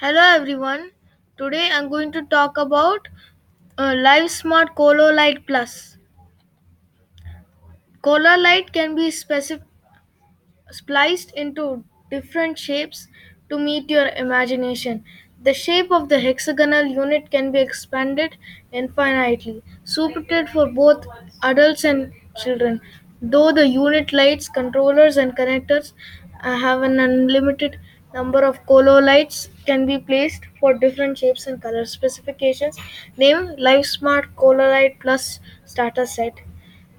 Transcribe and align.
Hello 0.00 0.20
everyone. 0.22 0.92
Today 1.36 1.70
I'm 1.72 1.88
going 1.88 2.12
to 2.12 2.22
talk 2.22 2.56
about 2.56 3.08
uh, 3.76 3.94
Lifesmart 4.06 4.76
Cololight 4.76 5.44
Plus. 5.44 5.96
Cololight 8.02 8.72
can 8.72 8.94
be 8.94 9.10
specific 9.10 9.62
spliced 10.70 11.32
into 11.32 11.82
different 12.10 12.56
shapes 12.58 13.08
to 13.48 13.58
meet 13.58 13.90
your 13.90 14.08
imagination. 14.08 15.02
The 15.42 15.52
shape 15.54 15.90
of 15.90 16.08
the 16.08 16.20
hexagonal 16.20 16.84
unit 16.86 17.30
can 17.30 17.50
be 17.52 17.58
expanded 17.60 18.36
infinitely, 18.72 19.62
suited 19.84 20.48
for 20.50 20.66
both 20.66 21.04
adults 21.42 21.84
and 21.84 22.12
children. 22.36 22.80
Though 23.20 23.50
the 23.52 23.66
unit 23.66 24.12
lights, 24.12 24.48
controllers, 24.48 25.16
and 25.16 25.36
connectors 25.36 25.92
uh, 26.42 26.56
have 26.58 26.82
an 26.82 27.00
unlimited 27.00 27.78
number 28.14 28.42
of 28.44 28.64
Cololights 28.66 29.48
can 29.66 29.86
be 29.86 29.98
placed 29.98 30.44
for 30.60 30.74
different 30.74 31.18
shapes 31.18 31.46
and 31.46 31.60
color 31.62 31.84
specifications. 31.84 32.78
Name 33.16 33.54
Lifesmart 33.68 34.26
Cololight 34.36 34.98
Plus 35.00 35.40
starter 35.64 36.06
set. 36.06 36.34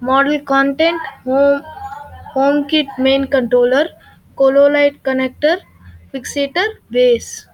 Model 0.00 0.40
content 0.40 1.00
home 1.24 1.62
HomeKit 2.34 2.86
main 2.98 3.26
controller, 3.26 3.88
Cololight 4.36 5.00
connector, 5.02 5.60
fixator, 6.14 6.66
base. 6.90 7.46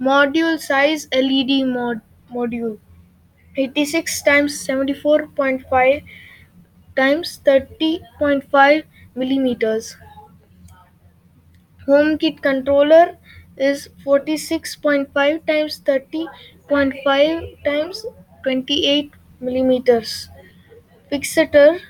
Module 0.00 0.58
size 0.58 1.06
LED 1.12 1.62
mod- 1.64 2.00
module 2.32 2.78
86 3.56 4.22
times 4.22 4.58
74.5 4.58 6.02
times 6.96 7.40
30.5 7.44 8.84
millimeters. 9.14 9.96
HomeKit 11.90 12.40
controller 12.40 13.16
is 13.56 13.88
46.5 14.06 15.46
times 15.46 15.80
30.5 15.84 17.64
times 17.64 18.06
28 18.44 19.12
millimeters. 19.40 20.28
Fixator 21.10 21.80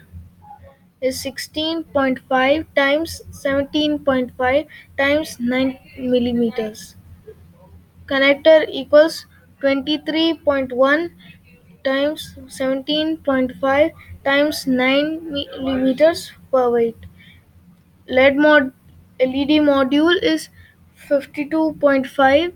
is 1.02 1.22
16.5 1.22 2.66
times 2.74 3.20
17.5 3.30 4.66
times 4.96 5.36
9 5.38 5.78
millimeters. 5.98 6.96
Connector 8.06 8.66
equals 8.70 9.26
23.1 9.60 11.10
times 11.84 12.34
17.5 12.46 13.92
times 14.24 14.66
9 14.66 15.32
millimeters 15.32 16.32
per 16.50 16.70
weight. 16.70 16.96
LED 18.08 18.36
mod 18.36 18.72
LED 19.20 19.60
module 19.60 20.16
is 20.22 20.48
52.5 21.08 22.52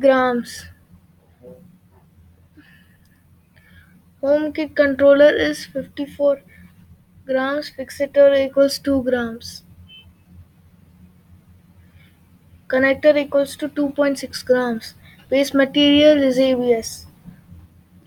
grams. 0.00 0.66
HomeKit 4.22 4.76
controller 4.76 5.30
is 5.36 5.64
54 5.66 6.40
grams. 7.26 7.70
Fixator 7.72 8.46
equals 8.46 8.78
2 8.78 9.02
grams. 9.02 9.64
Connector 12.68 13.16
equals 13.18 13.56
to 13.56 13.68
2.6 13.68 14.46
grams. 14.46 14.94
Base 15.28 15.52
material 15.52 16.22
is 16.22 16.38
ABS. 16.38 17.06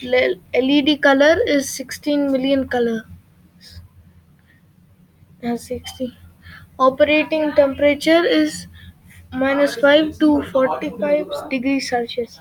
LED 0.02 1.02
color 1.02 1.38
is 1.46 1.70
16 1.70 2.32
million 2.32 2.68
color. 2.68 3.06
Has 5.42 5.68
60. 5.68 6.18
Operating 6.80 7.52
temperature 7.54 8.24
is 8.24 8.68
minus 9.34 9.76
5 9.78 10.20
to 10.20 10.44
45 10.52 11.28
degrees 11.50 11.90
Celsius. 11.90 12.40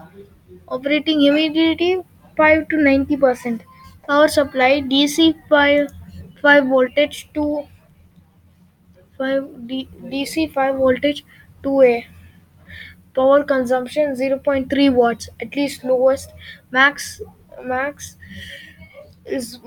Operating 0.68 1.20
humidity 1.20 2.02
5 2.36 2.68
to 2.68 2.76
90 2.76 3.16
percent. 3.16 3.62
Power 4.08 4.28
supply 4.28 4.80
DC 4.82 5.34
5 5.48 5.88
5 6.42 6.66
voltage 6.66 7.28
to 7.34 7.66
5 9.18 9.66
D, 9.66 9.88
DC 10.10 10.46
5 10.48 10.76
voltage 10.76 11.24
2A. 11.62 12.04
Power 13.14 13.44
consumption 13.44 14.16
0.3 14.16 14.90
watts. 14.90 15.28
At 15.40 15.56
least 15.56 15.84
lowest 15.84 16.32
max 16.70 17.20
max 17.64 18.16
is, 19.24 19.58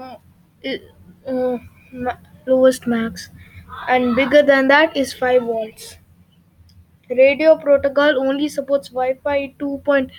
is 0.61 0.79
uh, 1.27 1.57
ma- 1.91 2.17
lowest 2.45 2.87
max, 2.87 3.29
and 3.87 4.15
bigger 4.15 4.41
than 4.43 4.67
that 4.67 4.95
is 4.95 5.13
5 5.13 5.41
volts. 5.43 5.97
Radio 7.09 7.57
protocol 7.57 8.19
only 8.19 8.47
supports 8.47 8.89
Wi-Fi 8.89 9.55
2.4 9.57 10.11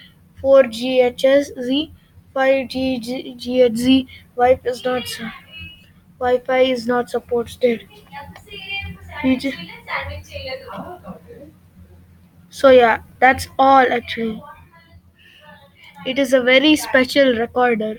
GHz, 0.64 1.92
5G 2.34 2.98
GHz. 3.36 4.08
Wi-Fi 4.34 4.68
is 4.68 4.84
not 4.84 5.04
Wi-Fi 6.20 6.58
is 6.60 6.86
not 6.86 7.08
supported. 7.08 7.88
So 12.50 12.68
yeah, 12.68 13.02
that's 13.20 13.48
all 13.58 13.90
actually. 13.90 14.42
It 16.04 16.18
is 16.18 16.32
a 16.32 16.42
very 16.42 16.74
special 16.74 17.36
recorder. 17.36 17.98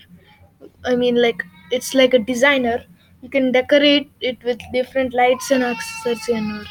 I 0.83 0.97
mean, 0.97 1.21
like 1.21 1.43
it's 1.71 1.93
like 1.93 2.13
a 2.13 2.19
designer. 2.19 2.85
You 3.21 3.29
can 3.29 3.53
decorate 3.53 4.11
it 4.19 4.43
with 4.43 4.59
different 4.73 5.13
lights 5.13 5.51
and 5.51 5.63
accessories 5.63 6.27
and 6.29 6.51
all. 6.51 6.65